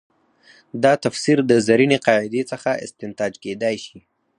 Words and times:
دا 0.83 0.93
تفسیر 1.05 1.37
د 1.49 1.51
زرینې 1.67 1.97
قاعدې 2.07 2.41
څخه 2.51 2.69
استنتاج 2.85 3.33
کېدای 3.43 3.75
شي. 3.85 3.99